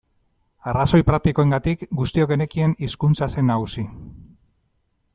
[0.71, 3.89] Arrazoi praktikoengatik guztiok genekien hizkuntza zen nagusi.